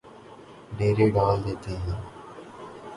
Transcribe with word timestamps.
ڈیرے 0.77 1.07
ڈال 1.15 1.37
دیتے 1.45 1.73
ہیں 1.83 1.99